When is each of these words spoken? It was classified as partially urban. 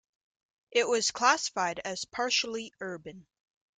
It 0.71 0.87
was 0.87 1.11
classified 1.11 1.79
as 1.85 2.05
partially 2.05 2.73
urban. 2.79 3.27